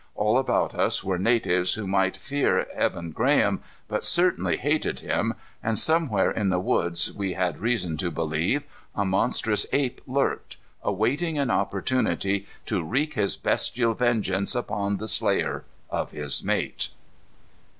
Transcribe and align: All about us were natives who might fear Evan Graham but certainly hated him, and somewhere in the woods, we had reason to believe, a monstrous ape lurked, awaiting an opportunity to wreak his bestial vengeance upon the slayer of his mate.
All 0.15 0.39
about 0.39 0.73
us 0.73 1.03
were 1.03 1.19
natives 1.19 1.75
who 1.75 1.85
might 1.85 2.17
fear 2.17 2.65
Evan 2.73 3.11
Graham 3.11 3.61
but 3.87 4.03
certainly 4.03 4.57
hated 4.57 5.01
him, 5.01 5.35
and 5.61 5.77
somewhere 5.77 6.31
in 6.31 6.49
the 6.49 6.59
woods, 6.59 7.13
we 7.13 7.33
had 7.33 7.61
reason 7.61 7.97
to 7.97 8.09
believe, 8.09 8.63
a 8.95 9.05
monstrous 9.05 9.67
ape 9.71 10.01
lurked, 10.07 10.57
awaiting 10.81 11.37
an 11.37 11.51
opportunity 11.51 12.47
to 12.65 12.81
wreak 12.81 13.13
his 13.13 13.37
bestial 13.37 13.93
vengeance 13.93 14.55
upon 14.55 14.97
the 14.97 15.07
slayer 15.07 15.65
of 15.91 16.09
his 16.13 16.43
mate. 16.43 16.89